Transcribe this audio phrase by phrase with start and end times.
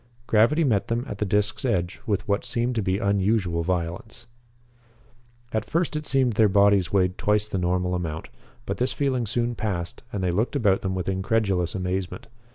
[0.25, 4.25] Gravity met them at the disc's edge with what seemed to be unusual violence.
[5.51, 8.29] At first it seemed that their bodies weighed twice the normal amount,
[8.65, 12.25] but this feeling soon passed and they looked about them with incredulous amazement.